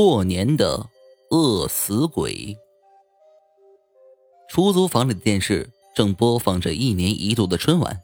[0.00, 0.86] 过年的
[1.30, 2.56] 饿死鬼。
[4.48, 8.00] 出租房里的电视正播放着一年一度的春晚，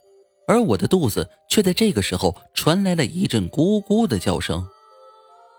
[0.48, 4.66] 而我的肚子却在这个时候传来了一阵咕咕的叫声。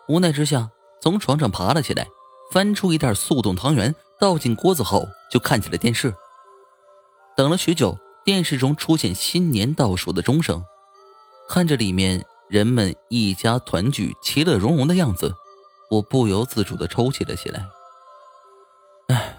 [0.09, 0.69] 无奈之下，
[1.01, 2.05] 从床上爬了起来，
[2.51, 6.13] 翻出一袋速冻汤圆，倒进锅子后就看起了电视。
[7.37, 10.61] 等了许久，电视中出现新年倒数的钟声，
[11.47, 15.33] 看着里面人们一家团聚、其乐融融的样子。
[15.95, 17.65] 我不由自主的抽泣了起来。
[19.07, 19.37] 唉，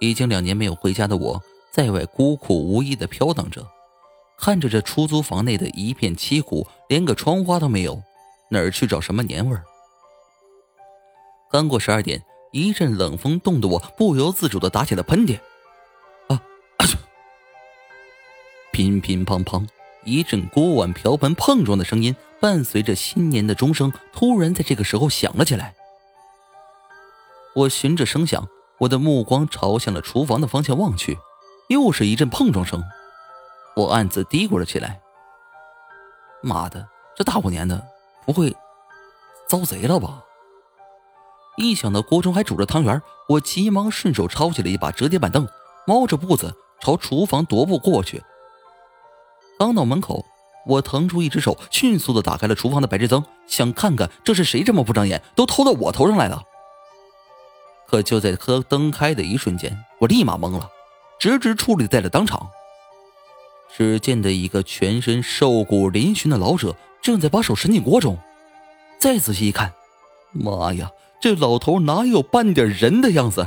[0.00, 3.66] 已经两年没有回家的我，在外孤苦无依的飘荡着，
[4.38, 8.02] 看着这出租房内的一片凄苦，连个窗花都没有，
[8.50, 9.64] 哪儿去找什么年味儿？
[11.50, 15.38] 刚过十二点，一阵冷风冻得我不由自主的打起了喷嚏。
[16.28, 16.42] 啊
[16.78, 16.86] 啊！
[18.72, 19.68] 乒乒乓乓，
[20.04, 22.16] 一阵锅碗瓢盆碰撞的声音。
[22.40, 25.74] 伴随着新年的钟声，突然在这个时候响了起来。
[27.54, 28.48] 我循着声响，
[28.78, 31.18] 我的目光朝向了厨房的方向望去，
[31.68, 32.82] 又是一阵碰撞声。
[33.76, 35.00] 我暗自嘀咕了起来
[36.42, 37.84] ：“妈的，这大过年的，
[38.24, 38.56] 不会
[39.46, 40.22] 遭贼了吧？”
[41.58, 45.46] 一想到锅中还煮着汤圆，我急忙顺手抄起了一把折叠板凳，
[45.86, 48.22] 猫着步子朝厨房踱步过去。
[49.58, 50.24] 刚到门口。
[50.64, 56.40] 我腾出一只手，迅速的打开了厨房的白炽灯，想看看这是谁这么不长眼，都偷到我头上来了。
[57.92, 58.34] 可就在
[58.70, 60.70] 灯开的一瞬间，我立马懵了，
[61.18, 62.48] 直直矗立在了当场。
[63.76, 68.16] 只见的一个全身瘦骨嶙峋的老者正在把手伸进锅中，
[68.98, 69.74] 再仔细一看，
[70.32, 70.90] 妈呀，
[71.20, 73.46] 这老头哪有半点人的样子？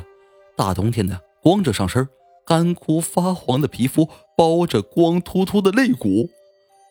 [0.55, 2.07] 大冬天的，光着上身，
[2.45, 6.29] 干枯发黄的皮肤包着光秃秃的肋骨。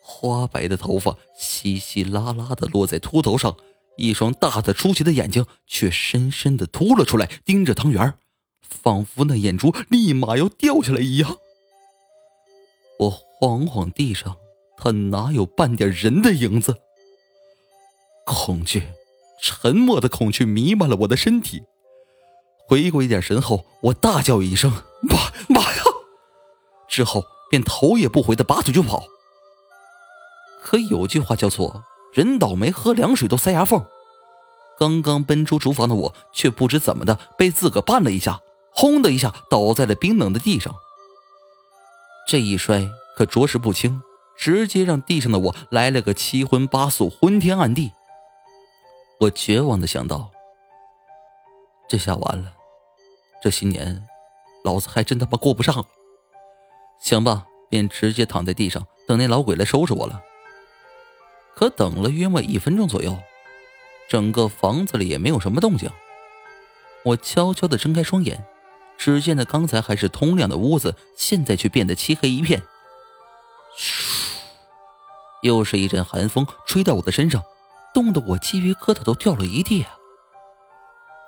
[0.03, 3.55] 花白的头发稀稀拉拉的落在秃头上，
[3.97, 8.15] 一双大的出奇的眼睛却深深的凸了出来，盯着汤圆
[8.61, 11.37] 仿佛那眼珠立马要掉下来一样。
[12.99, 14.37] 我晃晃地上，
[14.77, 16.77] 他哪有半点人的影子？
[18.27, 18.89] 恐惧，
[19.43, 21.63] 沉默的恐惧弥漫了我的身体。
[22.67, 24.71] 回过一点神后，我大叫一声
[25.03, 25.83] ：“妈妈呀！”
[26.89, 29.05] 之后便头也不回的拔腿就跑。
[30.63, 33.85] 可有句话叫做“人倒霉，喝凉水都塞牙缝”。
[34.79, 38.41] 刚刚奔出厨房的我，却不知怎么的被自个绊了一下，
[38.71, 40.75] 轰的一下倒在了冰冷的地上。
[42.27, 44.03] 这一摔可着实不轻，
[44.37, 47.93] 直接让地上的我来了个七荤八素、昏天暗地。
[49.21, 50.31] 我绝望的想到：
[51.89, 52.53] 这下完了，
[53.43, 54.07] 这新年，
[54.65, 55.85] 老子还真他妈过不上了。
[57.01, 60.21] 想吧，便直接躺在地上，等那老鬼来收拾我了。
[61.55, 63.17] 可等了约莫一分钟左右，
[64.09, 65.91] 整个房子里也没有什么动静。
[67.05, 68.47] 我悄悄地睁开双眼，
[68.97, 72.63] 只见那刚才还是通亮的屋子，现在却变得漆黑一片。
[73.77, 74.39] 嘘，
[75.43, 77.43] 又是一阵寒风吹到我的身上，
[77.93, 79.97] 冻得我鸡皮疙瘩都掉了一地啊！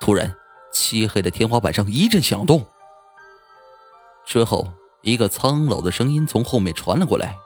[0.01, 0.35] 突然，
[0.73, 2.67] 漆黑的天花板上一阵响动，
[4.25, 4.73] 之后
[5.03, 7.37] 一个苍老的声音从后面传了过来。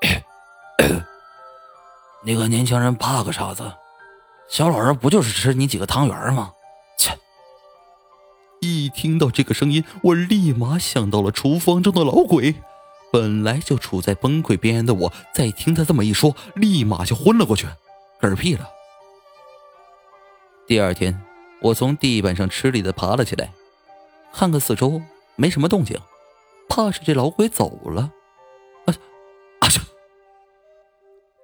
[2.24, 3.72] 那个年轻人怕个啥子？
[4.48, 6.54] 小老人不就是吃你几个汤圆吗？
[6.98, 7.16] 切！
[8.60, 12.54] 一听到这个声音，我立马想到了厨房中的老鬼。
[13.10, 17.66] 本来就处在崩溃边缘的我，再听他这么一说，立马就昏了过去，
[18.20, 18.68] 嗝屁了。
[20.66, 21.18] 第二天，
[21.62, 23.50] 我从地板上吃力的爬了起来，
[24.32, 25.00] 看看四周，
[25.36, 25.98] 没什么动静，
[26.68, 28.12] 怕是这老鬼走了。
[28.84, 28.94] 啊
[29.60, 29.68] 啊！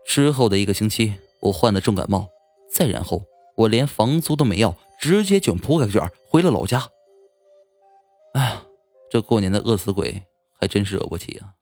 [0.06, 2.28] 之后的一个星期，我患了重感冒，
[2.72, 3.22] 再然后，
[3.56, 6.88] 我连房租都没要，直接卷铺盖卷回了老家。
[8.34, 8.66] 哎呀，
[9.10, 10.22] 这过年的饿死鬼
[10.60, 11.54] 还真是惹不起啊！